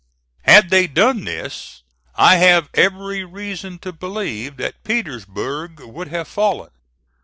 [0.45, 1.83] Had they done this,
[2.15, 6.71] I have every reason to believe that Petersburg would have fallen.